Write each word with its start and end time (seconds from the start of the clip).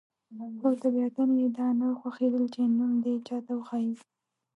خو 0.59 0.69
طبیعتاً 0.83 1.23
یې 1.39 1.47
دا 1.57 1.67
نه 1.79 1.87
خوښېدل 1.99 2.45
چې 2.53 2.61
نوم 2.77 2.91
دې 3.03 3.13
چاته 3.27 3.51
وښيي. 3.55 3.93